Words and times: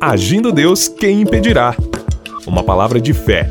Agindo 0.00 0.52
Deus, 0.52 0.86
quem 0.86 1.22
impedirá? 1.22 1.74
Uma 2.46 2.62
palavra 2.62 3.00
de 3.00 3.12
fé, 3.12 3.50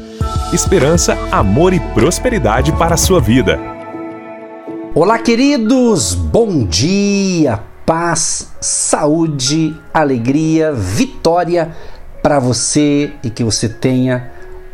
esperança, 0.53 1.17
amor 1.29 1.73
e 1.73 1.79
prosperidade 1.93 2.71
para 2.71 2.93
a 2.93 2.97
sua 2.97 3.19
vida. 3.19 3.59
Olá, 4.95 5.19
queridos! 5.19 6.13
Bom 6.15 6.63
dia, 6.63 7.61
paz, 7.85 8.53
saúde, 8.61 9.75
alegria, 9.93 10.71
vitória 10.71 11.75
para 12.23 12.39
você 12.39 13.11
e 13.21 13.29
que 13.29 13.43
você 13.43 13.67
tenha 13.67 14.31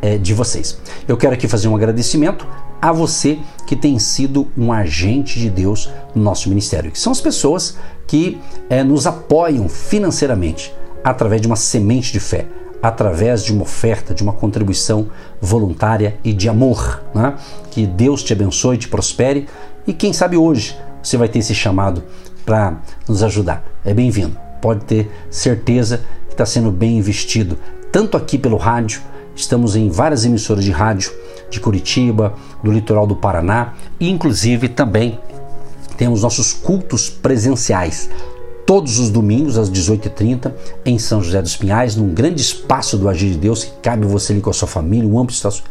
é, 0.00 0.16
de 0.16 0.32
vocês. 0.32 0.78
Eu 1.08 1.16
quero 1.16 1.34
aqui 1.34 1.48
fazer 1.48 1.66
um 1.66 1.74
agradecimento 1.74 2.46
a 2.80 2.92
você 2.92 3.40
que 3.66 3.74
tem 3.74 3.98
sido 3.98 4.46
um 4.56 4.72
agente 4.72 5.40
de 5.40 5.50
Deus 5.50 5.90
no 6.14 6.22
nosso 6.22 6.48
ministério, 6.48 6.92
que 6.92 6.98
são 6.98 7.10
as 7.10 7.20
pessoas 7.20 7.76
que 8.06 8.40
é, 8.70 8.84
nos 8.84 9.04
apoiam 9.04 9.68
financeiramente 9.68 10.72
através 11.04 11.42
de 11.42 11.46
uma 11.46 11.56
semente 11.56 12.10
de 12.10 12.18
fé, 12.18 12.46
através 12.82 13.44
de 13.44 13.52
uma 13.52 13.62
oferta, 13.62 14.14
de 14.14 14.22
uma 14.22 14.32
contribuição 14.32 15.08
voluntária 15.40 16.16
e 16.24 16.32
de 16.32 16.48
amor. 16.48 17.02
Né? 17.14 17.34
Que 17.70 17.86
Deus 17.86 18.22
te 18.22 18.32
abençoe, 18.32 18.78
te 18.78 18.88
prospere 18.88 19.46
e 19.86 19.92
quem 19.92 20.14
sabe 20.14 20.36
hoje 20.36 20.76
você 21.02 21.18
vai 21.18 21.28
ter 21.28 21.40
esse 21.40 21.54
chamado 21.54 22.02
para 22.46 22.78
nos 23.06 23.22
ajudar. 23.22 23.62
É 23.84 23.92
bem-vindo. 23.92 24.36
Pode 24.62 24.84
ter 24.86 25.10
certeza 25.30 26.00
que 26.26 26.32
está 26.32 26.46
sendo 26.46 26.70
bem 26.70 26.96
investido, 26.96 27.58
tanto 27.92 28.16
aqui 28.16 28.38
pelo 28.38 28.56
rádio, 28.56 29.02
estamos 29.36 29.76
em 29.76 29.90
várias 29.90 30.24
emissoras 30.24 30.64
de 30.64 30.70
rádio 30.70 31.12
de 31.50 31.60
Curitiba, 31.60 32.34
do 32.62 32.72
litoral 32.72 33.06
do 33.06 33.14
Paraná 33.14 33.74
e 34.00 34.08
inclusive 34.08 34.68
também 34.68 35.18
temos 35.96 36.22
nossos 36.22 36.52
cultos 36.52 37.08
presenciais 37.08 38.10
todos 38.66 38.98
os 38.98 39.10
domingos 39.10 39.58
às 39.58 39.70
18h30 39.70 40.52
em 40.84 40.98
São 40.98 41.22
José 41.22 41.40
dos 41.40 41.56
Pinhais, 41.56 41.96
num 41.96 42.08
grande 42.08 42.40
espaço 42.40 42.96
do 42.96 43.08
Agir 43.08 43.30
de 43.30 43.38
Deus 43.38 43.64
que 43.64 43.72
cabe 43.82 44.06
você 44.06 44.32
ali 44.32 44.40
com 44.40 44.50
a 44.50 44.52
sua 44.52 44.68
família, 44.68 45.08
um 45.08 45.18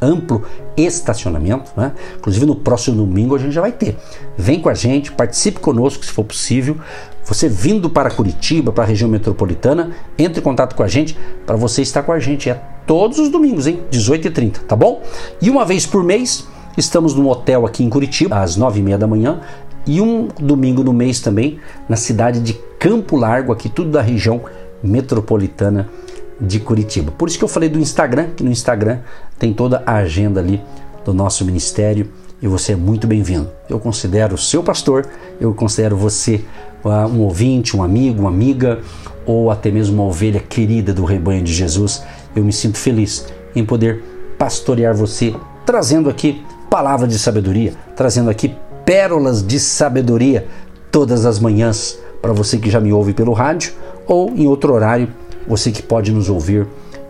amplo 0.01 0.43
estacionamento. 0.77 1.71
Né? 1.75 1.91
Inclusive 2.17 2.45
no 2.45 2.55
próximo 2.55 2.97
domingo 2.97 3.35
a 3.35 3.39
gente 3.39 3.53
já 3.53 3.61
vai 3.61 3.71
ter. 3.71 3.97
Vem 4.37 4.59
com 4.59 4.69
a 4.69 4.73
gente, 4.73 5.11
participe 5.11 5.59
conosco 5.59 6.05
se 6.05 6.11
for 6.11 6.23
possível. 6.23 6.77
Você 7.25 7.47
vindo 7.47 7.89
para 7.89 8.11
Curitiba, 8.11 8.71
para 8.71 8.83
a 8.83 8.87
região 8.87 9.09
metropolitana, 9.09 9.91
entre 10.17 10.39
em 10.39 10.43
contato 10.43 10.75
com 10.75 10.83
a 10.83 10.87
gente 10.87 11.17
para 11.45 11.55
você 11.55 11.81
estar 11.81 12.03
com 12.03 12.11
a 12.11 12.19
gente. 12.19 12.49
É 12.49 12.61
todos 12.85 13.17
os 13.17 13.29
domingos, 13.29 13.65
hein? 13.65 13.81
18h30, 13.91 14.59
tá 14.67 14.75
bom? 14.75 15.01
E 15.41 15.49
uma 15.49 15.65
vez 15.65 15.85
por 15.85 16.03
mês 16.03 16.45
Estamos 16.75 17.13
num 17.13 17.29
hotel 17.29 17.67
aqui 17.67 17.83
em 17.83 17.89
Curitiba, 17.89 18.39
às 18.39 18.55
nove 18.55 18.79
e 18.79 18.83
meia 18.83 18.97
da 18.97 19.05
manhã, 19.05 19.41
e 19.85 20.01
um 20.01 20.27
domingo 20.39 20.83
no 20.83 20.91
mês 20.91 21.19
também 21.19 21.59
na 21.87 21.95
cidade 21.95 22.39
de 22.39 22.53
Campo 22.83 23.15
Largo, 23.15 23.53
aqui 23.53 23.69
tudo 23.69 23.91
da 23.91 24.01
região 24.01 24.41
metropolitana 24.83 25.87
de 26.37 26.59
Curitiba. 26.59 27.13
Por 27.13 27.29
isso 27.29 27.37
que 27.37 27.43
eu 27.45 27.47
falei 27.47 27.69
do 27.69 27.79
Instagram, 27.79 28.31
que 28.35 28.43
no 28.43 28.51
Instagram 28.51 28.99
tem 29.39 29.53
toda 29.53 29.81
a 29.85 29.93
agenda 29.93 30.41
ali 30.41 30.61
do 31.05 31.13
nosso 31.13 31.45
ministério 31.45 32.09
e 32.41 32.47
você 32.47 32.73
é 32.73 32.75
muito 32.75 33.07
bem-vindo. 33.07 33.49
Eu 33.69 33.79
considero 33.79 34.35
o 34.35 34.37
seu 34.37 34.61
pastor, 34.61 35.07
eu 35.39 35.53
considero 35.53 35.95
você 35.95 36.43
uh, 36.83 37.07
um 37.07 37.21
ouvinte, 37.21 37.77
um 37.77 37.81
amigo, 37.81 38.19
uma 38.19 38.29
amiga 38.29 38.81
ou 39.25 39.49
até 39.49 39.71
mesmo 39.71 40.01
uma 40.01 40.09
ovelha 40.09 40.41
querida 40.41 40.93
do 40.93 41.05
rebanho 41.05 41.41
de 41.41 41.53
Jesus. 41.53 42.03
Eu 42.35 42.43
me 42.43 42.51
sinto 42.51 42.77
feliz 42.77 43.25
em 43.55 43.63
poder 43.65 44.03
pastorear 44.37 44.93
você, 44.93 45.33
trazendo 45.65 46.09
aqui 46.09 46.43
palavra 46.69 47.07
de 47.07 47.17
sabedoria, 47.17 47.75
trazendo 47.95 48.29
aqui 48.29 48.53
pérolas 48.83 49.41
de 49.41 49.57
sabedoria 49.57 50.45
todas 50.91 51.25
as 51.25 51.39
manhãs 51.39 52.02
para 52.23 52.31
você 52.31 52.57
que 52.57 52.69
já 52.69 52.79
me 52.79 52.93
ouve 52.93 53.13
pelo 53.13 53.33
rádio 53.33 53.73
ou 54.07 54.29
em 54.29 54.47
outro 54.47 54.73
horário, 54.73 55.09
você 55.45 55.73
que 55.73 55.83
pode 55.83 56.09
nos 56.09 56.29
ouvir 56.29 56.65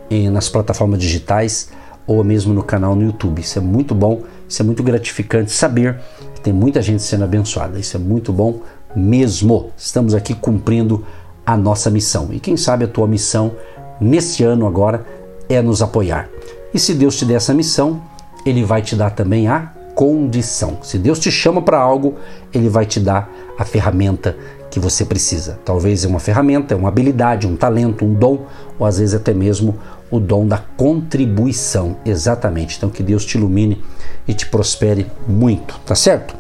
em, 0.10 0.28
nas 0.28 0.50
plataformas 0.50 1.00
digitais 1.00 1.70
ou 2.08 2.24
mesmo 2.24 2.52
no 2.52 2.64
canal 2.64 2.96
no 2.96 3.04
YouTube. 3.04 3.40
Isso 3.40 3.60
é 3.60 3.62
muito 3.62 3.94
bom, 3.94 4.24
isso 4.50 4.64
é 4.64 4.66
muito 4.66 4.82
gratificante 4.82 5.52
saber 5.52 6.00
que 6.34 6.42
tem 6.42 6.52
muita 6.52 6.82
gente 6.82 7.04
sendo 7.04 7.26
abençoada. 7.26 7.78
Isso 7.78 7.96
é 7.96 8.00
muito 8.00 8.34
bom 8.34 8.62
mesmo. 8.96 9.70
Estamos 9.78 10.16
aqui 10.16 10.34
cumprindo 10.34 11.06
a 11.46 11.56
nossa 11.56 11.92
missão. 11.92 12.30
E 12.32 12.40
quem 12.40 12.58
sabe 12.58 12.86
a 12.86 12.88
tua 12.88 13.08
missão 13.08 13.52
nesse 14.02 14.44
ano 14.44 14.66
agora 14.66 15.06
é 15.48 15.62
nos 15.62 15.84
apoiar. 15.84 16.28
E 16.74 16.80
se 16.80 16.96
Deus 16.96 17.16
te 17.16 17.24
der 17.24 17.36
essa 17.36 17.54
missão, 17.54 18.02
ele 18.44 18.64
vai 18.64 18.82
te 18.82 18.96
dar 18.96 19.12
também 19.12 19.48
a 19.48 19.74
condição. 19.94 20.80
Se 20.82 20.98
Deus 20.98 21.20
te 21.20 21.32
chama 21.32 21.62
para 21.62 21.78
algo, 21.78 22.16
Ele 22.52 22.70
vai 22.70 22.86
te 22.86 23.00
dar 23.00 23.30
a 23.58 23.64
ferramenta 23.64 24.36
que 24.74 24.80
você 24.80 25.06
precisa. 25.06 25.60
Talvez 25.64 26.04
é 26.04 26.08
uma 26.08 26.20
ferramenta, 26.20 26.74
é 26.74 26.78
uma 26.78 26.90
habilidade, 26.90 27.46
um 27.46 27.56
talento, 27.56 28.04
um 28.04 28.12
dom, 28.12 28.48
ou 28.80 28.88
às 28.88 28.98
vezes 28.98 29.14
até 29.14 29.32
mesmo 29.32 29.78
o 30.10 30.20
dom 30.20 30.48
da 30.48 30.58
contribuição. 30.58 31.98
Exatamente. 32.04 32.78
Então 32.78 32.90
que 32.90 33.04
Deus 33.04 33.24
te 33.24 33.38
ilumine 33.38 33.84
e 34.28 34.34
te 34.34 34.48
prospere 34.48 35.06
muito, 35.28 35.80
tá 35.86 35.94
certo? 35.94 36.36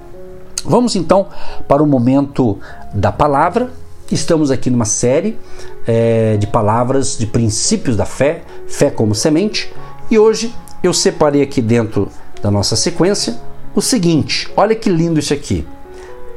Vamos 0.65 0.95
então 0.95 1.27
para 1.67 1.83
o 1.83 1.85
momento 1.85 2.57
da 2.91 3.11
palavra. 3.11 3.69
Estamos 4.11 4.49
aqui 4.49 4.71
numa 4.71 4.85
série 4.85 5.37
é, 5.85 6.35
de 6.37 6.47
palavras, 6.47 7.15
de 7.15 7.27
princípios 7.27 7.95
da 7.95 8.05
fé, 8.05 8.41
fé 8.65 8.89
como 8.89 9.13
semente, 9.13 9.71
e 10.09 10.17
hoje 10.17 10.51
eu 10.81 10.91
separei 10.91 11.43
aqui 11.43 11.61
dentro 11.61 12.09
da 12.41 12.49
nossa 12.49 12.75
sequência 12.75 13.39
o 13.75 13.81
seguinte: 13.81 14.51
olha 14.57 14.73
que 14.73 14.89
lindo 14.89 15.19
isso 15.19 15.35
aqui. 15.35 15.67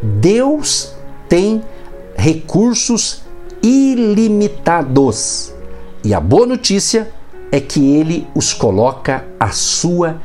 Deus 0.02 0.94
tem 1.26 1.62
recursos 2.26 3.22
ilimitados. 3.62 5.54
E 6.02 6.12
a 6.12 6.18
boa 6.18 6.44
notícia 6.44 7.08
é 7.52 7.60
que 7.60 7.94
ele 7.94 8.26
os 8.34 8.52
coloca 8.52 9.24
à 9.38 9.50
sua 9.50 10.20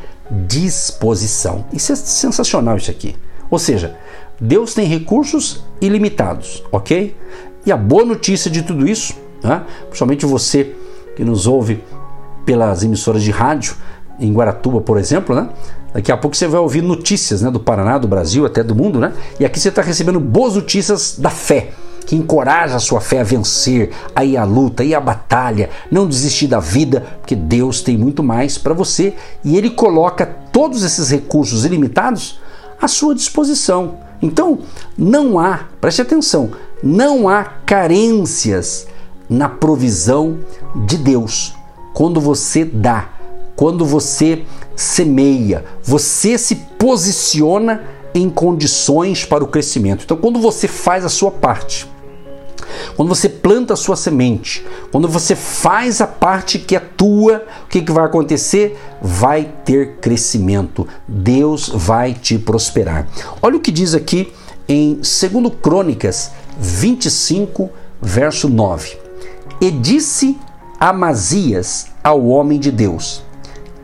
disposição. 0.47 1.63
Isso 1.71 1.91
é 1.91 1.95
sensacional 1.95 2.77
isso 2.77 2.89
aqui. 2.89 3.15
Ou 3.51 3.59
seja, 3.59 3.95
Deus 4.39 4.73
tem 4.73 4.87
recursos 4.87 5.63
ilimitados, 5.79 6.63
ok? 6.71 7.15
E 7.67 7.71
a 7.71 7.77
boa 7.77 8.03
notícia 8.03 8.49
de 8.49 8.63
tudo 8.63 8.87
isso, 8.87 9.13
né? 9.43 9.63
principalmente 9.81 10.25
você 10.25 10.75
que 11.15 11.23
nos 11.23 11.45
ouve 11.45 11.83
pelas 12.47 12.81
emissoras 12.81 13.21
de 13.21 13.29
rádio, 13.29 13.75
em 14.19 14.33
Guaratuba, 14.33 14.81
por 14.81 14.97
exemplo, 14.97 15.35
né? 15.35 15.49
Daqui 15.93 16.11
a 16.11 16.17
pouco 16.17 16.35
você 16.35 16.47
vai 16.47 16.59
ouvir 16.59 16.81
notícias 16.81 17.41
né, 17.41 17.51
do 17.51 17.59
Paraná, 17.59 17.97
do 17.97 18.07
Brasil, 18.07 18.45
até 18.45 18.63
do 18.63 18.73
mundo, 18.73 18.99
né? 18.99 19.13
E 19.39 19.45
aqui 19.45 19.59
você 19.59 19.69
está 19.69 19.81
recebendo 19.81 20.19
boas 20.19 20.55
notícias 20.55 21.17
da 21.19 21.29
fé, 21.29 21.71
que 22.05 22.15
encoraja 22.15 22.75
a 22.75 22.79
sua 22.79 22.99
fé 22.99 23.21
a 23.21 23.23
vencer, 23.23 23.91
a 24.15 24.25
ir 24.25 24.37
à 24.37 24.43
luta, 24.43 24.83
a 24.83 24.85
ir 24.85 24.95
à 24.95 24.99
batalha, 24.99 25.69
não 25.89 26.07
desistir 26.07 26.47
da 26.47 26.59
vida, 26.59 27.01
porque 27.19 27.35
Deus 27.35 27.81
tem 27.81 27.97
muito 27.97 28.23
mais 28.23 28.57
para 28.57 28.73
você 28.73 29.13
e 29.43 29.57
Ele 29.57 29.69
coloca 29.69 30.25
todos 30.25 30.83
esses 30.83 31.09
recursos 31.09 31.65
ilimitados 31.65 32.39
à 32.81 32.87
sua 32.87 33.15
disposição. 33.15 33.99
Então, 34.21 34.59
não 34.97 35.39
há, 35.39 35.65
preste 35.79 36.01
atenção, 36.01 36.51
não 36.83 37.27
há 37.27 37.43
carências 37.43 38.87
na 39.29 39.47
provisão 39.47 40.39
de 40.85 40.97
Deus. 40.97 41.53
Quando 41.93 42.19
você 42.19 42.63
dá, 42.63 43.09
quando 43.55 43.85
você 43.85 44.43
semeia, 44.75 45.65
você 45.83 46.37
se 46.37 46.55
posiciona 46.55 47.83
em 48.13 48.29
condições 48.29 49.25
para 49.25 49.43
o 49.43 49.47
crescimento. 49.47 50.03
Então, 50.03 50.17
quando 50.17 50.39
você 50.39 50.67
faz 50.67 51.05
a 51.05 51.09
sua 51.09 51.31
parte, 51.31 51.89
quando 52.95 53.09
você 53.09 53.29
planta 53.29 53.73
a 53.73 53.77
sua 53.77 53.95
semente, 53.95 54.65
quando 54.91 55.07
você 55.07 55.35
faz 55.35 56.01
a 56.01 56.07
parte 56.07 56.59
que 56.59 56.75
é 56.75 56.79
tua, 56.79 57.45
o 57.65 57.67
que, 57.67 57.81
que 57.81 57.91
vai 57.91 58.05
acontecer? 58.05 58.77
Vai 59.01 59.51
ter 59.65 59.97
crescimento. 59.97 60.87
Deus 61.07 61.69
vai 61.69 62.13
te 62.13 62.37
prosperar. 62.37 63.07
Olha 63.41 63.57
o 63.57 63.59
que 63.59 63.71
diz 63.71 63.93
aqui 63.93 64.31
em 64.67 64.95
2 64.95 65.05
Crônicas 65.61 66.31
25, 66.57 67.69
verso 68.01 68.47
9. 68.47 68.97
E 69.59 69.69
disse 69.69 70.37
Amazias 70.79 71.87
ao 72.03 72.25
homem 72.25 72.59
de 72.59 72.71
Deus: 72.71 73.23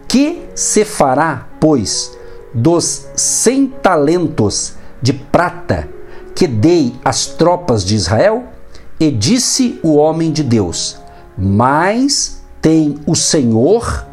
Que 0.08 0.50
se 0.56 0.84
fará, 0.84 1.48
pois, 1.60 2.18
dos 2.54 3.06
cem 3.16 3.68
talentos 3.68 4.74
de 5.02 5.14
prata 5.14 5.88
que 6.34 6.48
dei 6.48 6.96
às 7.04 7.28
tropas 7.28 7.84
de 7.86 7.96
Israel? 7.96 8.46
E 9.00 9.12
disse 9.12 9.80
o 9.84 9.96
homem 9.96 10.32
de 10.32 10.44
Deus: 10.44 10.98
Mais 11.38 12.42
tem 12.62 12.98
o 13.06 13.16
Senhor 13.16 14.06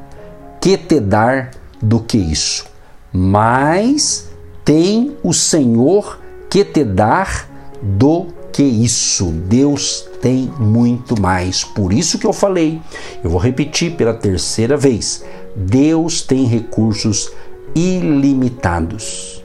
que 0.60 0.76
te 0.76 1.00
dar 1.00 1.50
do 1.80 2.00
que 2.00 2.18
isso. 2.18 2.66
Mais 3.12 4.28
tem 4.64 5.16
o 5.22 5.32
Senhor 5.32 6.20
que 6.50 6.64
te 6.64 6.84
dar 6.84 7.48
do 7.82 8.26
que 8.52 8.62
isso. 8.62 9.26
Deus 9.26 10.06
tem 10.20 10.52
muito 10.58 11.20
mais. 11.20 11.64
Por 11.64 11.92
isso 11.92 12.18
que 12.18 12.26
eu 12.26 12.32
falei, 12.32 12.80
eu 13.22 13.30
vou 13.30 13.40
repetir 13.40 13.96
pela 13.96 14.14
terceira 14.14 14.76
vez: 14.76 15.24
Deus 15.56 16.22
tem 16.22 16.44
recursos 16.44 17.30
ilimitados. 17.74 19.42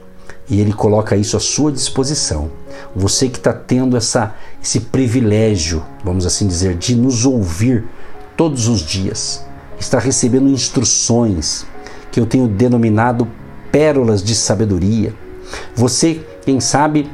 E 0.49 0.59
Ele 0.59 0.73
coloca 0.73 1.15
isso 1.15 1.37
à 1.37 1.39
sua 1.39 1.71
disposição. 1.71 2.49
Você 2.95 3.29
que 3.29 3.37
está 3.37 3.53
tendo 3.53 3.95
essa, 3.95 4.35
esse 4.61 4.81
privilégio, 4.81 5.83
vamos 6.03 6.25
assim 6.25 6.47
dizer, 6.47 6.75
de 6.75 6.95
nos 6.95 7.25
ouvir 7.25 7.85
todos 8.35 8.67
os 8.67 8.81
dias, 8.81 9.45
está 9.79 9.99
recebendo 9.99 10.49
instruções 10.49 11.65
que 12.11 12.19
eu 12.19 12.25
tenho 12.25 12.47
denominado 12.47 13.27
pérolas 13.71 14.23
de 14.23 14.35
sabedoria. 14.35 15.13
Você, 15.75 16.25
quem 16.45 16.59
sabe, 16.59 17.09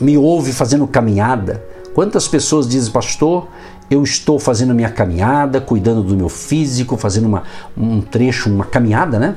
me 0.00 0.16
ouve 0.16 0.52
fazendo 0.52 0.86
caminhada. 0.86 1.62
Quantas 1.94 2.26
pessoas 2.26 2.68
dizem, 2.68 2.92
pastor, 2.92 3.48
eu 3.90 4.02
estou 4.02 4.38
fazendo 4.38 4.74
minha 4.74 4.90
caminhada, 4.90 5.60
cuidando 5.60 6.02
do 6.02 6.16
meu 6.16 6.28
físico, 6.28 6.96
fazendo 6.96 7.26
uma, 7.26 7.44
um 7.76 8.00
trecho, 8.00 8.50
uma 8.50 8.64
caminhada, 8.64 9.18
né? 9.18 9.36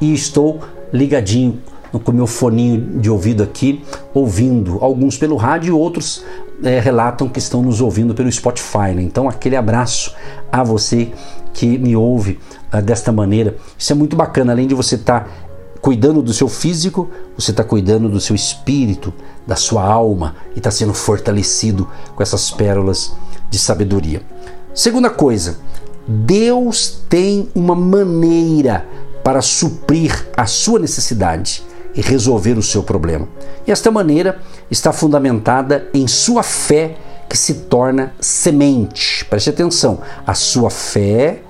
E 0.00 0.14
estou 0.14 0.60
ligadinho 0.92 1.58
com 1.98 2.12
meu 2.12 2.26
foninho 2.26 3.00
de 3.00 3.10
ouvido 3.10 3.42
aqui, 3.42 3.82
ouvindo, 4.14 4.78
alguns 4.80 5.18
pelo 5.18 5.36
rádio 5.36 5.70
e 5.70 5.72
outros 5.72 6.24
é, 6.62 6.78
relatam 6.78 7.28
que 7.28 7.38
estão 7.38 7.62
nos 7.62 7.80
ouvindo 7.80 8.14
pelo 8.14 8.30
Spotify. 8.30 8.92
Né? 8.94 9.02
Então, 9.02 9.28
aquele 9.28 9.56
abraço 9.56 10.14
a 10.52 10.62
você 10.62 11.10
que 11.52 11.78
me 11.78 11.96
ouve 11.96 12.38
uh, 12.72 12.80
desta 12.80 13.10
maneira. 13.10 13.56
Isso 13.76 13.92
é 13.92 13.96
muito 13.96 14.14
bacana, 14.14 14.52
além 14.52 14.66
de 14.66 14.74
você 14.74 14.94
estar 14.94 15.24
tá 15.24 15.30
cuidando 15.80 16.22
do 16.22 16.32
seu 16.32 16.48
físico, 16.48 17.10
você 17.36 17.50
está 17.50 17.64
cuidando 17.64 18.08
do 18.08 18.20
seu 18.20 18.36
espírito, 18.36 19.12
da 19.46 19.56
sua 19.56 19.82
alma 19.82 20.36
e 20.54 20.58
está 20.58 20.70
sendo 20.70 20.94
fortalecido 20.94 21.88
com 22.14 22.22
essas 22.22 22.50
pérolas 22.50 23.14
de 23.50 23.58
sabedoria. 23.58 24.22
Segunda 24.74 25.10
coisa, 25.10 25.58
Deus 26.06 27.02
tem 27.08 27.48
uma 27.54 27.74
maneira 27.74 28.86
para 29.24 29.42
suprir 29.42 30.28
a 30.36 30.46
sua 30.46 30.78
necessidade 30.78 31.62
e 31.94 32.00
resolver 32.00 32.58
o 32.58 32.62
seu 32.62 32.82
problema. 32.82 33.28
E 33.66 33.72
esta 33.72 33.90
maneira 33.90 34.40
está 34.70 34.92
fundamentada 34.92 35.88
em 35.92 36.06
sua 36.06 36.42
fé 36.42 36.96
que 37.28 37.36
se 37.36 37.54
torna 37.54 38.12
semente. 38.20 39.24
Preste 39.24 39.50
atenção, 39.50 40.00
a 40.26 40.34
sua 40.34 40.70
fé 40.70 41.42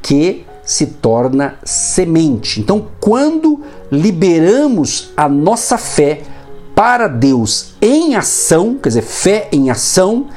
que 0.00 0.46
se 0.64 0.86
torna 0.86 1.56
semente. 1.64 2.60
Então, 2.60 2.88
quando 3.00 3.60
liberamos 3.90 5.12
a 5.16 5.28
nossa 5.28 5.76
fé 5.76 6.22
para 6.74 7.06
Deus 7.06 7.74
em 7.80 8.16
ação, 8.16 8.76
quer 8.82 8.88
dizer, 8.88 9.02
fé 9.02 9.48
em 9.52 9.70
ação, 9.70 10.28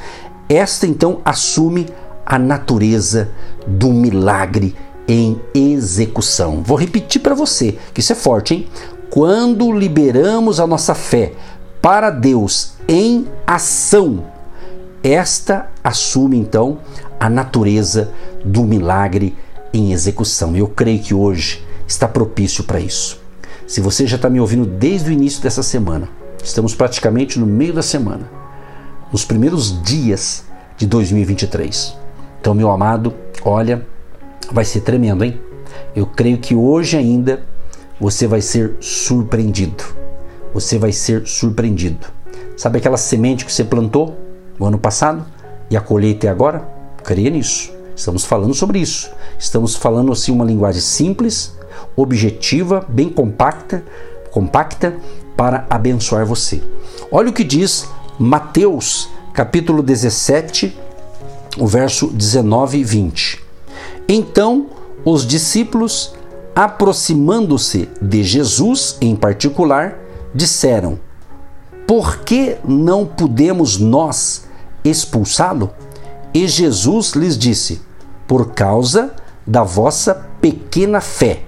esta 0.49 0.85
então 0.85 1.21
assume 1.23 1.87
a 2.25 2.37
natureza 2.37 3.29
do 3.65 3.89
milagre 3.89 4.75
em 5.07 5.39
execução. 5.53 6.61
Vou 6.63 6.77
repetir 6.77 7.21
para 7.21 7.33
você, 7.33 7.77
que 7.93 8.01
isso 8.01 8.11
é 8.11 8.15
forte, 8.15 8.53
hein? 8.53 8.67
Quando 9.09 9.71
liberamos 9.71 10.59
a 10.59 10.67
nossa 10.67 10.93
fé 10.93 11.33
para 11.81 12.09
Deus 12.09 12.73
em 12.87 13.27
ação, 13.45 14.25
esta 15.03 15.69
assume 15.83 16.37
então 16.37 16.79
a 17.19 17.29
natureza 17.29 18.11
do 18.43 18.63
milagre 18.63 19.35
em 19.73 19.93
execução. 19.93 20.55
Eu 20.55 20.67
creio 20.67 20.99
que 20.99 21.13
hoje 21.13 21.65
está 21.87 22.07
propício 22.07 22.63
para 22.63 22.79
isso. 22.79 23.19
Se 23.65 23.81
você 23.81 24.05
já 24.05 24.17
está 24.17 24.29
me 24.29 24.39
ouvindo 24.39 24.65
desde 24.65 25.09
o 25.09 25.13
início 25.13 25.41
dessa 25.41 25.63
semana, 25.63 26.09
estamos 26.43 26.75
praticamente 26.75 27.39
no 27.39 27.45
meio 27.45 27.73
da 27.73 27.81
semana, 27.81 28.29
nos 29.11 29.23
primeiros 29.23 29.81
dias 29.81 30.45
de 30.77 30.85
2023. 30.85 31.95
Então, 32.39 32.53
meu 32.53 32.69
amado, 32.71 33.13
olha, 33.43 33.85
vai 34.51 34.63
ser 34.63 34.81
tremendo, 34.81 35.23
hein? 35.23 35.39
Eu 35.95 36.05
creio 36.05 36.37
que 36.37 36.55
hoje 36.55 36.97
ainda 36.97 37.43
você 37.99 38.27
vai 38.27 38.41
ser 38.41 38.75
surpreendido. 38.79 39.83
Você 40.53 40.77
vai 40.77 40.91
ser 40.91 41.27
surpreendido. 41.27 42.07
Sabe 42.55 42.77
aquela 42.79 42.97
semente 42.97 43.45
que 43.45 43.51
você 43.51 43.63
plantou 43.63 44.17
no 44.59 44.65
ano 44.65 44.77
passado 44.77 45.25
e 45.69 45.77
a 45.77 45.81
colheita 45.81 46.27
é 46.27 46.29
agora? 46.29 46.67
Creia 47.03 47.29
nisso. 47.29 47.71
Estamos 47.95 48.25
falando 48.25 48.53
sobre 48.53 48.79
isso. 48.79 49.09
Estamos 49.39 49.75
falando 49.75 50.11
assim 50.11 50.31
uma 50.31 50.45
linguagem 50.45 50.81
simples, 50.81 51.53
objetiva, 51.95 52.85
bem 52.87 53.09
compacta, 53.09 53.83
compacta 54.31 54.95
para 55.35 55.65
abençoar 55.69 56.25
você. 56.25 56.61
Olha 57.11 57.29
o 57.29 57.33
que 57.33 57.43
diz 57.43 57.87
Mateus, 58.19 59.09
capítulo 59.33 59.83
17, 59.83 60.77
o 61.57 61.67
verso 61.67 62.07
19 62.07 62.79
e 62.79 62.83
20. 62.83 63.43
Então 64.07 64.67
os 65.05 65.25
discípulos 65.25 66.13
aproximando-se 66.57 67.87
de 68.01 68.23
Jesus 68.23 68.97
em 68.99 69.15
particular, 69.15 69.95
disseram: 70.33 70.97
Por 71.85 72.21
que 72.21 72.57
não 72.67 73.05
podemos 73.05 73.77
nós 73.77 74.47
expulsá-lo? 74.83 75.69
E 76.33 76.47
Jesus 76.47 77.11
lhes 77.11 77.37
disse: 77.37 77.79
Por 78.27 78.53
causa 78.53 79.13
da 79.45 79.61
vossa 79.61 80.15
pequena 80.41 80.99
fé. 80.99 81.43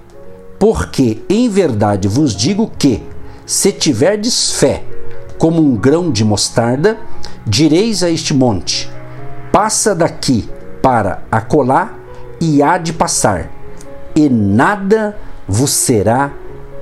Porque 0.60 1.24
em 1.28 1.48
verdade 1.48 2.06
vos 2.06 2.32
digo 2.32 2.70
que, 2.78 3.02
se 3.44 3.72
tiverdes 3.72 4.52
fé 4.52 4.84
como 5.38 5.60
um 5.60 5.74
grão 5.74 6.12
de 6.12 6.24
mostarda, 6.24 6.96
direis 7.44 8.04
a 8.04 8.10
este 8.10 8.32
monte: 8.32 8.88
Passa 9.50 9.92
daqui 9.92 10.48
para 10.80 11.24
acolá, 11.32 11.94
e 12.40 12.62
há 12.62 12.78
de 12.78 12.92
passar 12.92 13.59
e 14.26 14.28
nada 14.28 15.16
vos 15.48 15.70
será 15.70 16.32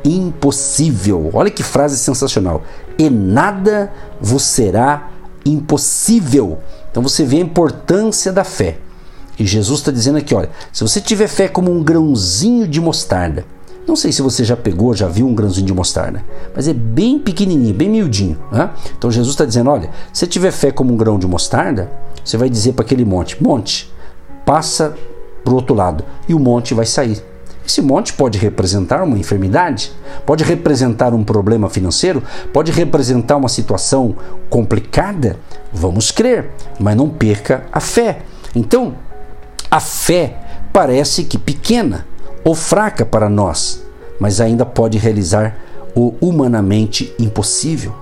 impossível. 0.05 1.31
Olha 1.33 1.51
que 1.51 1.63
frase 1.63 1.97
sensacional. 1.97 2.63
E 2.99 3.09
nada 3.09 3.93
vos 4.21 4.43
será 4.43 5.11
impossível. 5.45 6.59
Então 6.91 7.03
você 7.03 7.25
vê 7.25 7.37
a 7.37 7.41
importância 7.41 8.33
da 8.33 8.45
fé. 8.45 8.79
E 9.39 9.47
Jesus 9.47 9.81
está 9.81 9.93
dizendo 9.93 10.19
aqui: 10.19 10.35
olha, 10.35 10.51
se 10.73 10.83
você 10.83 11.01
tiver 11.01 11.29
fé 11.29 11.47
como 11.49 11.71
um 11.71 11.83
grãozinho 11.83 12.67
de 12.67 12.81
mostarda, 12.81 13.45
Não 13.89 13.97
sei 13.97 14.13
se 14.13 14.21
você 14.21 14.45
já 14.45 14.55
pegou, 14.55 14.95
já 14.95 15.09
viu 15.09 15.27
um 15.27 15.35
grãozinho 15.35 15.67
de 15.67 15.73
mostarda, 15.73 16.23
mas 16.55 16.69
é 16.69 16.75
bem 16.75 17.19
pequenininho, 17.19 17.75
bem 17.75 17.89
miudinho. 17.89 18.39
Né? 18.53 18.71
Então 18.99 19.11
Jesus 19.11 19.33
está 19.33 19.47
dizendo: 19.47 19.71
olha, 19.71 19.89
se 20.13 20.27
tiver 20.27 20.51
fé 20.51 20.71
como 20.71 20.93
um 20.93 20.97
grão 20.97 21.19
de 21.19 21.27
mostarda, 21.27 21.91
você 22.23 22.37
vai 22.37 22.51
dizer 22.51 22.75
para 22.75 22.85
aquele 22.85 23.07
monte: 23.07 23.43
monte, 23.43 23.91
passa 24.45 24.95
para 25.45 25.53
o 25.53 25.57
outro 25.57 25.75
lado, 25.75 26.05
e 26.29 26.35
o 26.35 26.39
monte 26.39 26.75
vai 26.75 26.87
sair. 26.87 27.23
Esse 27.69 27.83
monte 27.83 28.15
pode 28.15 28.39
representar 28.39 29.03
uma 29.03 29.19
enfermidade, 29.19 29.93
pode 30.25 30.43
representar 30.43 31.13
um 31.13 31.23
problema 31.23 31.69
financeiro, 31.69 32.23
pode 32.51 32.73
representar 32.73 33.37
uma 33.37 33.49
situação 33.49 34.17
complicada. 34.49 35.39
Vamos 35.71 36.11
crer, 36.11 36.51
mas 36.81 36.97
não 36.97 37.11
perca 37.11 37.67
a 37.71 37.79
fé. 37.79 38.21
Então, 38.55 38.95
a 39.71 39.81
fé 39.81 40.39
parece 40.73 41.25
que 41.25 41.37
pequena 41.37 42.07
ou 42.43 42.55
fraca 42.55 43.05
para 43.05 43.29
nós, 43.29 43.85
mas 44.19 44.41
ainda 44.41 44.65
pode 44.65 44.97
realizar 44.97 45.59
o 45.95 46.15
humanamente 46.23 47.13
impossível. 47.19 47.95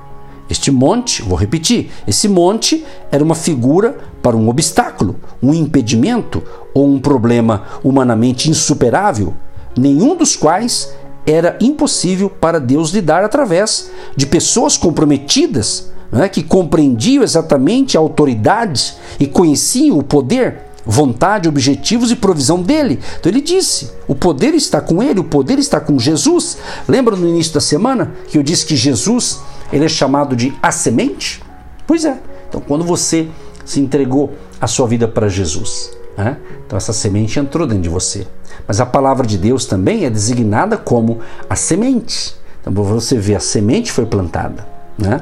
Este 0.48 0.70
monte, 0.70 1.22
vou 1.22 1.36
repetir, 1.36 1.90
esse 2.06 2.28
monte 2.28 2.86
era 3.10 3.24
uma 3.24 3.34
figura 3.34 3.96
para 4.26 4.36
um 4.36 4.48
obstáculo, 4.48 5.14
um 5.40 5.54
impedimento 5.54 6.42
ou 6.74 6.84
um 6.84 6.98
problema 6.98 7.62
humanamente 7.84 8.50
insuperável 8.50 9.34
nenhum 9.78 10.16
dos 10.16 10.34
quais 10.34 10.92
era 11.24 11.56
impossível 11.60 12.28
para 12.28 12.58
Deus 12.58 12.90
lidar 12.90 13.22
através 13.22 13.88
de 14.16 14.26
pessoas 14.26 14.76
comprometidas, 14.76 15.92
né, 16.10 16.28
que 16.28 16.42
compreendiam 16.42 17.22
exatamente 17.22 17.96
a 17.96 18.00
autoridade 18.00 18.96
e 19.20 19.28
conheciam 19.28 19.96
o 19.96 20.02
poder, 20.02 20.56
vontade, 20.84 21.48
objetivos 21.48 22.10
e 22.10 22.16
provisão 22.16 22.60
dele. 22.60 22.98
Então 23.20 23.30
ele 23.30 23.40
disse: 23.40 23.92
o 24.08 24.14
poder 24.16 24.54
está 24.54 24.80
com 24.80 25.00
ele, 25.00 25.20
o 25.20 25.24
poder 25.24 25.60
está 25.60 25.78
com 25.78 26.00
Jesus. 26.00 26.58
Lembra 26.88 27.14
no 27.14 27.28
início 27.28 27.54
da 27.54 27.60
semana 27.60 28.12
que 28.26 28.36
eu 28.36 28.42
disse 28.42 28.66
que 28.66 28.74
Jesus 28.74 29.38
ele 29.72 29.84
é 29.84 29.88
chamado 29.88 30.34
de 30.34 30.52
a 30.60 30.72
semente? 30.72 31.40
Pois 31.86 32.04
é. 32.04 32.18
Então 32.48 32.60
quando 32.60 32.84
você 32.84 33.28
se 33.66 33.80
entregou 33.80 34.32
a 34.60 34.66
sua 34.66 34.86
vida 34.86 35.06
para 35.06 35.28
Jesus, 35.28 35.90
né, 36.16 36.38
então 36.66 36.76
essa 36.78 36.92
semente 36.92 37.38
entrou 37.38 37.66
dentro 37.66 37.82
de 37.82 37.88
você. 37.90 38.26
Mas 38.66 38.80
a 38.80 38.86
palavra 38.86 39.26
de 39.26 39.36
Deus 39.36 39.66
também 39.66 40.04
é 40.04 40.10
designada 40.10 40.76
como 40.76 41.20
a 41.48 41.54
semente. 41.54 42.34
Então 42.60 42.72
você 42.72 43.16
vê, 43.16 43.34
a 43.34 43.40
semente 43.40 43.92
foi 43.92 44.06
plantada, 44.06 44.66
né? 44.98 45.20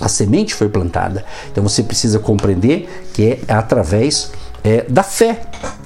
A 0.00 0.08
semente 0.08 0.54
foi 0.54 0.68
plantada. 0.68 1.24
Então 1.50 1.62
você 1.62 1.82
precisa 1.82 2.20
compreender 2.20 2.88
que 3.12 3.40
é 3.48 3.52
através 3.52 4.30
é, 4.62 4.84
da 4.88 5.02
fé, 5.02 5.40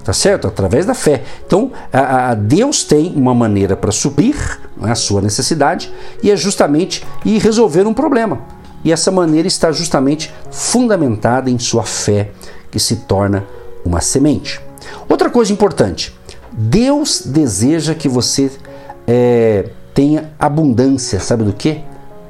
tá 0.04 0.12
certo? 0.12 0.46
Através 0.46 0.84
da 0.84 0.92
fé. 0.92 1.22
Então 1.46 1.72
a, 1.90 2.30
a 2.30 2.34
Deus 2.34 2.84
tem 2.84 3.12
uma 3.16 3.34
maneira 3.34 3.75
para 3.75 3.90
suprir 3.90 4.37
né, 4.76 4.92
a 4.92 4.94
sua 4.94 5.22
necessidade 5.22 5.90
e 6.22 6.30
é 6.30 6.37
justamente 6.37 7.04
ir 7.25 7.38
resolver 7.38 7.87
um 7.87 7.94
problema. 7.94 8.38
E 8.85 8.91
essa 8.93 9.11
maneira 9.11 9.47
está 9.47 9.71
justamente 9.71 10.33
fundamentada 10.51 11.51
em 11.51 11.59
sua 11.59 11.85
fé, 11.85 12.31
que 12.71 12.79
se 12.79 12.97
torna 12.97 13.47
uma 13.85 14.01
semente. 14.01 14.61
Outra 15.09 15.31
coisa 15.31 15.53
importante: 15.53 16.15
Deus 16.51 17.23
deseja 17.25 17.95
que 17.95 18.09
você 18.09 18.51
é, 19.07 19.71
tenha 19.95 20.33
abundância, 20.39 21.21
sabe 21.21 21.45
do 21.45 21.53
que? 21.53 21.81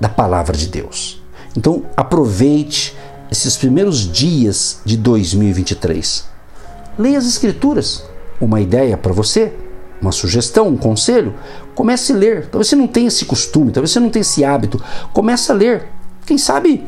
Da 0.01 0.09
palavra 0.09 0.57
de 0.57 0.67
Deus. 0.69 1.23
Então 1.57 1.85
aproveite 1.97 2.97
esses 3.31 3.57
primeiros 3.57 4.11
dias 4.11 4.81
de 4.85 4.97
2023. 4.97 6.25
Leia 6.99 7.19
as 7.19 7.27
Escrituras. 7.27 8.05
Uma 8.41 8.61
ideia 8.61 8.97
para 8.97 9.13
você, 9.13 9.53
uma 10.01 10.11
sugestão, 10.11 10.67
um 10.67 10.77
conselho, 10.77 11.33
comece 11.75 12.13
a 12.13 12.17
ler. 12.17 12.47
Talvez 12.47 12.69
você 12.69 12.77
não 12.77 12.89
tenha 12.89 13.07
esse 13.07 13.25
costume, 13.25 13.71
talvez 13.71 13.93
você 13.93 14.01
não 14.01 14.11
tenha 14.11 14.21
esse 14.21 14.45
hábito. 14.45 14.83
Comece 15.13 15.51
a 15.53 15.55
ler. 15.55 15.89
Quem 16.25 16.39
sabe 16.39 16.85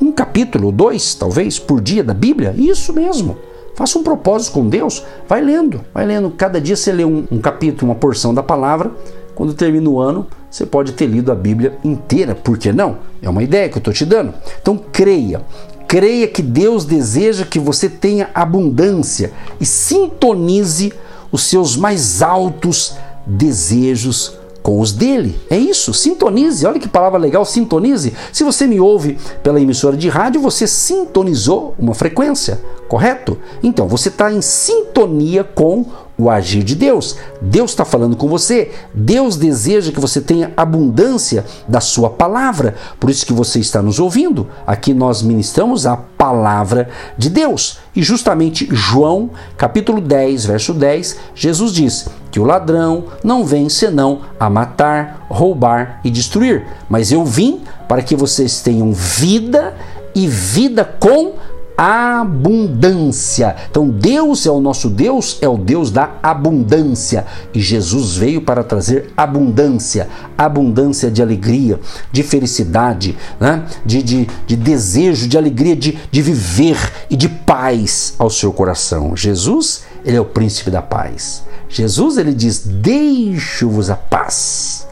um 0.00 0.10
capítulo, 0.10 0.72
dois, 0.72 1.14
talvez, 1.14 1.58
por 1.58 1.80
dia 1.80 2.02
da 2.02 2.14
Bíblia? 2.14 2.54
Isso 2.56 2.92
mesmo. 2.92 3.36
Faça 3.74 3.98
um 3.98 4.02
propósito 4.02 4.54
com 4.54 4.68
Deus, 4.68 5.04
vai 5.28 5.40
lendo, 5.40 5.82
vai 5.94 6.04
lendo. 6.04 6.30
Cada 6.30 6.60
dia 6.60 6.74
você 6.74 6.90
lê 6.90 7.04
um, 7.04 7.24
um 7.30 7.38
capítulo, 7.38 7.90
uma 7.90 7.94
porção 7.94 8.34
da 8.34 8.42
palavra. 8.42 8.90
Quando 9.34 9.54
termina 9.54 9.88
o 9.88 10.00
ano, 10.00 10.26
você 10.50 10.66
pode 10.66 10.92
ter 10.92 11.06
lido 11.06 11.30
a 11.30 11.34
Bíblia 11.34 11.78
inteira. 11.84 12.34
Por 12.34 12.58
que 12.58 12.72
não? 12.72 12.98
É 13.22 13.28
uma 13.28 13.42
ideia 13.42 13.68
que 13.68 13.76
eu 13.76 13.80
estou 13.80 13.94
te 13.94 14.04
dando. 14.04 14.34
Então 14.60 14.80
creia. 14.90 15.42
Creia 15.86 16.26
que 16.26 16.42
Deus 16.42 16.84
deseja 16.84 17.44
que 17.44 17.58
você 17.58 17.88
tenha 17.88 18.30
abundância 18.34 19.32
e 19.60 19.64
sintonize 19.64 20.92
os 21.30 21.42
seus 21.44 21.76
mais 21.76 22.20
altos 22.20 22.96
desejos 23.26 24.36
com 24.68 24.80
os 24.80 24.92
dele. 24.92 25.40
É 25.48 25.56
isso, 25.56 25.94
sintonize. 25.94 26.66
Olha 26.66 26.78
que 26.78 26.86
palavra 26.86 27.18
legal, 27.18 27.42
sintonize. 27.42 28.12
Se 28.30 28.44
você 28.44 28.66
me 28.66 28.78
ouve 28.78 29.16
pela 29.42 29.58
emissora 29.58 29.96
de 29.96 30.10
rádio, 30.10 30.42
você 30.42 30.66
sintonizou 30.66 31.74
uma 31.78 31.94
frequência, 31.94 32.60
correto? 32.86 33.38
Então 33.62 33.88
você 33.88 34.10
está 34.10 34.30
em 34.30 34.42
sintonia 34.42 35.42
com 35.42 35.86
o 36.18 36.28
agir 36.28 36.64
de 36.64 36.74
Deus. 36.74 37.16
Deus 37.40 37.70
está 37.70 37.84
falando 37.84 38.16
com 38.16 38.28
você. 38.28 38.72
Deus 38.92 39.36
deseja 39.36 39.92
que 39.92 40.00
você 40.00 40.20
tenha 40.20 40.52
abundância 40.56 41.44
da 41.68 41.80
sua 41.80 42.10
palavra. 42.10 42.74
Por 42.98 43.08
isso 43.08 43.24
que 43.24 43.32
você 43.32 43.60
está 43.60 43.80
nos 43.80 44.00
ouvindo. 44.00 44.48
Aqui 44.66 44.92
nós 44.92 45.22
ministramos 45.22 45.86
a 45.86 45.96
palavra 45.96 46.88
de 47.16 47.30
Deus. 47.30 47.78
E 47.94 48.02
justamente 48.02 48.68
João, 48.72 49.30
capítulo 49.56 50.00
10, 50.00 50.46
verso 50.46 50.74
10, 50.74 51.16
Jesus 51.36 51.72
diz 51.72 52.08
que 52.32 52.40
o 52.40 52.44
ladrão 52.44 53.04
não 53.22 53.44
vem 53.44 53.68
senão 53.68 54.22
a 54.40 54.50
matar, 54.50 55.24
roubar 55.30 56.00
e 56.02 56.10
destruir. 56.10 56.66
Mas 56.88 57.12
eu 57.12 57.24
vim 57.24 57.60
para 57.86 58.02
que 58.02 58.16
vocês 58.16 58.60
tenham 58.60 58.92
vida 58.92 59.74
e 60.14 60.26
vida 60.26 60.84
com 60.84 61.34
abundância. 61.78 63.54
Então, 63.70 63.88
Deus 63.88 64.44
é 64.44 64.50
o 64.50 64.60
nosso 64.60 64.90
Deus, 64.90 65.38
é 65.40 65.48
o 65.48 65.56
Deus 65.56 65.92
da 65.92 66.10
abundância. 66.20 67.24
E 67.54 67.60
Jesus 67.60 68.16
veio 68.16 68.42
para 68.42 68.64
trazer 68.64 69.12
abundância 69.16 70.08
abundância 70.36 71.10
de 71.10 71.22
alegria, 71.22 71.80
de 72.12 72.22
felicidade, 72.22 73.16
né? 73.40 73.66
de, 73.84 74.02
de, 74.02 74.28
de 74.46 74.56
desejo, 74.56 75.28
de 75.28 75.36
alegria, 75.36 75.74
de, 75.74 75.98
de 76.10 76.22
viver 76.22 76.78
e 77.10 77.16
de 77.16 77.28
paz 77.28 78.14
ao 78.18 78.30
seu 78.30 78.52
coração. 78.52 79.16
Jesus, 79.16 79.84
ele 80.04 80.16
é 80.16 80.20
o 80.20 80.24
príncipe 80.24 80.70
da 80.70 80.82
paz. 80.82 81.42
Jesus, 81.68 82.16
ele 82.16 82.32
diz: 82.32 82.60
Deixo-vos 82.64 83.90
a 83.90 83.96
paz 83.96 84.87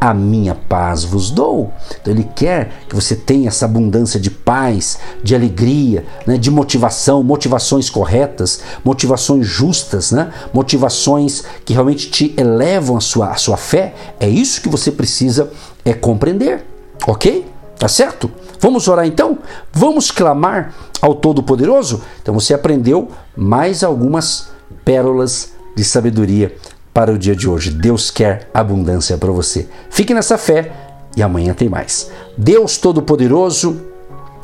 a 0.00 0.14
minha 0.14 0.54
paz 0.54 1.04
vos 1.04 1.30
dou. 1.30 1.72
Então 2.00 2.12
ele 2.12 2.28
quer 2.34 2.84
que 2.88 2.94
você 2.94 3.16
tenha 3.16 3.48
essa 3.48 3.64
abundância 3.64 4.18
de 4.18 4.30
paz, 4.30 4.98
de 5.22 5.34
alegria, 5.34 6.04
né, 6.26 6.36
de 6.38 6.50
motivação, 6.50 7.22
motivações 7.22 7.90
corretas, 7.90 8.60
motivações 8.84 9.46
justas, 9.46 10.12
né, 10.12 10.32
motivações 10.52 11.44
que 11.64 11.72
realmente 11.72 12.10
te 12.10 12.34
elevam 12.36 12.96
a 12.96 13.00
sua, 13.00 13.30
a 13.30 13.36
sua 13.36 13.56
fé. 13.56 13.94
É 14.20 14.28
isso 14.28 14.60
que 14.60 14.68
você 14.68 14.90
precisa 14.92 15.50
é 15.84 15.92
compreender, 15.92 16.64
ok? 17.06 17.46
Tá 17.78 17.88
certo? 17.88 18.30
Vamos 18.60 18.88
orar 18.88 19.06
então? 19.06 19.38
Vamos 19.72 20.10
clamar 20.10 20.74
ao 21.00 21.14
Todo-Poderoso? 21.14 22.02
Então 22.20 22.34
você 22.34 22.52
aprendeu 22.52 23.08
mais 23.36 23.84
algumas 23.84 24.48
pérolas 24.84 25.52
de 25.76 25.84
sabedoria 25.84 26.56
para 26.98 27.12
o 27.12 27.16
dia 27.16 27.36
de 27.36 27.48
hoje. 27.48 27.70
Deus 27.70 28.10
quer 28.10 28.50
abundância 28.52 29.16
para 29.16 29.30
você. 29.30 29.68
Fique 29.88 30.12
nessa 30.12 30.36
fé 30.36 30.72
e 31.16 31.22
amanhã 31.22 31.54
tem 31.54 31.68
mais. 31.68 32.10
Deus 32.36 32.76
Todo-Poderoso, 32.76 33.87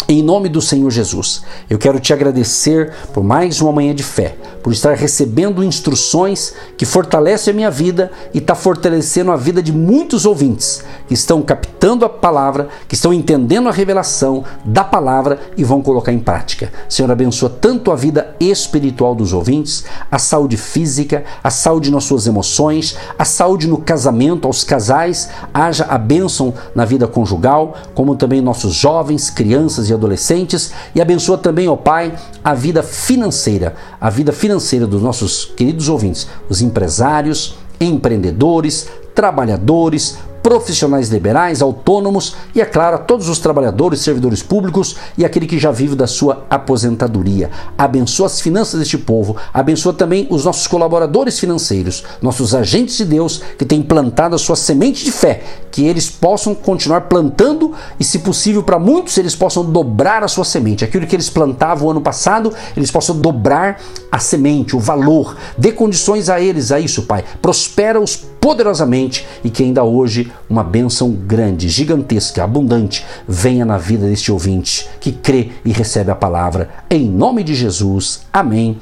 em 0.07 0.23
nome 0.23 0.51
do 0.51 0.61
Senhor 0.61 0.91
Jesus, 0.91 1.43
eu 1.69 1.79
quero 1.79 1.99
te 1.99 2.13
agradecer 2.13 2.93
por 3.15 3.25
mais 3.25 3.63
uma 3.63 3.73
manhã 3.73 3.95
de 3.95 4.03
fé, 4.03 4.37
por 4.63 4.71
estar 4.71 4.95
recebendo 4.95 5.65
instruções 5.65 6.53
que 6.77 6.85
fortalecem 6.85 7.53
a 7.53 7.55
minha 7.55 7.71
vida 7.71 8.11
e 8.35 8.39
está 8.39 8.55
fortalecendo 8.55 9.33
a 9.33 9.37
vida 9.37 9.63
de 9.63 9.73
muitos 9.73 10.27
ouvintes 10.27 10.85
que 11.09 11.15
estão 11.15 11.41
captando 11.41 12.05
a 12.05 12.09
palavra, 12.09 12.69
que 12.87 12.95
estão 12.95 13.15
entendendo 13.15 13.67
a 13.67 13.73
revelação 13.73 14.45
da 14.63 14.85
palavra 14.85 15.39
e 15.57 15.65
vão 15.65 15.81
colocar 15.81 16.13
em 16.13 16.19
prática. 16.19 16.71
Senhor, 16.87 17.11
abençoa 17.11 17.49
tanto 17.49 17.91
a 17.91 17.97
vida 17.97 18.37
espiritual 18.39 19.15
dos 19.15 19.33
ouvintes, 19.33 19.85
a 20.11 20.19
saúde 20.19 20.59
física, 20.59 21.25
a 21.43 21.51
saúde 21.51 21.91
nas 21.91 22.05
suas 22.05 22.27
emoções, 22.27 22.95
a 23.19 23.25
saúde 23.25 23.67
no 23.67 23.79
casamento, 23.79 24.47
aos 24.47 24.65
casais, 24.65 25.31
haja 25.53 25.85
a 25.85 25.97
bênção 25.97 26.53
na 26.75 26.85
vida 26.85 27.07
conjugal, 27.07 27.75
como 27.95 28.17
também 28.17 28.43
nossos 28.43 28.75
jovens, 28.75 29.31
crianças 29.31 29.84
e 29.89 29.95
adolescentes 29.95 30.73
e 30.95 31.01
abençoa 31.01 31.39
também, 31.39 31.69
ó 31.69 31.77
Pai, 31.77 32.15
a 32.43 32.55
vida 32.55 32.83
financeira, 32.83 33.75
a 34.01 34.11
vida 34.11 34.33
financeira 34.33 34.87
dos 34.87 35.03
nossos 35.03 35.47
queridos 35.57 35.89
ouvintes, 35.89 36.29
os 36.49 36.61
empresários, 36.63 37.57
empreendedores, 37.81 38.89
trabalhadores, 39.15 40.19
profissionais 40.45 41.09
liberais, 41.09 41.63
autônomos 41.63 42.37
e, 42.55 42.61
é 42.61 42.67
claro, 42.67 42.97
a 42.97 42.99
todos 42.99 43.31
os 43.31 43.39
trabalhadores, 43.39 44.01
servidores 44.01 44.43
públicos 44.43 44.95
e 45.17 45.25
aquele 45.25 45.47
que 45.47 45.59
já 45.59 45.71
vive 45.71 45.97
da 45.97 46.07
sua 46.07 46.45
aposentadoria. 46.51 47.51
Abençoa 47.79 48.27
as 48.27 48.43
finanças 48.43 48.79
deste 48.79 48.99
povo, 48.99 49.39
abençoa 49.55 49.95
também 49.95 50.27
os 50.29 50.45
nossos 50.45 50.67
colaboradores 50.67 51.39
financeiros, 51.39 52.05
nossos 52.21 52.55
agentes 52.55 52.99
de 52.99 53.07
Deus 53.07 53.41
que 53.59 53.65
têm 53.65 53.81
plantado 53.81 54.35
a 54.35 54.39
sua 54.39 54.55
semente 54.55 55.03
de 55.03 55.11
fé, 55.11 55.43
que 55.71 55.87
eles 55.87 56.11
possam 56.11 56.55
continuar 56.55 57.03
plantando 57.03 57.73
e, 57.99 58.05
se 58.05 58.19
possível, 58.19 58.63
para 58.63 58.79
muitos 58.79 59.17
eles 59.17 59.35
possam 59.35 59.65
dobrar 59.65 60.23
a 60.23 60.29
sua 60.29 60.45
semente. 60.45 60.85
Aquilo 60.85 61.07
que 61.07 61.17
eles 61.17 61.31
plantavam 61.31 61.89
ano 61.89 62.03
passado, 62.03 62.53
eles 62.77 62.91
possam 62.91 63.17
dobrar 63.19 63.81
a 64.13 64.19
semente, 64.19 64.77
o 64.77 64.79
valor. 64.79 65.39
Dê 65.57 65.73
condições 65.73 66.29
a 66.29 66.39
eles 66.39 66.71
a 66.71 66.79
isso, 66.79 67.05
Pai. 67.05 67.25
Prospera-os 67.41 68.27
poderosamente 68.45 69.27
e 69.43 69.49
que 69.49 69.63
ainda 69.63 69.83
hoje 69.83 70.31
uma 70.51 70.63
bênção 70.63 71.11
grande, 71.11 71.67
gigantesca, 71.67 72.45
abundante 72.45 73.03
venha 73.27 73.65
na 73.65 73.79
vida 73.79 74.07
deste 74.07 74.31
ouvinte 74.31 74.87
que 75.01 75.13
crê 75.13 75.49
e 75.65 75.73
recebe 75.73 76.11
a 76.11 76.15
palavra. 76.15 76.69
Em 76.91 77.09
nome 77.09 77.43
de 77.43 77.55
Jesus. 77.55 78.27
Amém. 78.31 78.77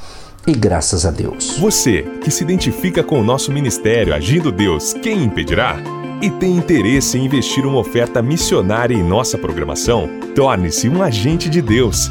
E 0.49 0.53
graças 0.53 1.07
a 1.07 1.13
Deus. 1.13 1.59
Você 1.61 2.03
que 2.25 2.29
se 2.29 2.43
identifica 2.43 3.05
com 3.05 3.21
o 3.21 3.25
nosso 3.25 3.53
ministério 3.53 4.13
Agindo 4.13 4.51
Deus, 4.51 4.95
quem 4.95 5.23
impedirá? 5.23 5.77
E 6.21 6.29
tem 6.29 6.57
interesse 6.57 7.17
em 7.17 7.25
investir 7.25 7.65
uma 7.65 7.79
oferta 7.79 8.21
missionária 8.21 8.97
em 8.97 9.03
nossa 9.05 9.39
programação? 9.39 10.11
Torne-se 10.35 10.89
um 10.89 11.01
agente 11.01 11.49
de 11.49 11.63
Deus 11.63 12.11